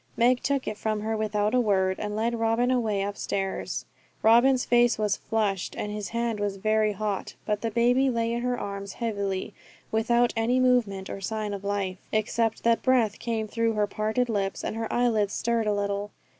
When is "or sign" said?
11.07-11.53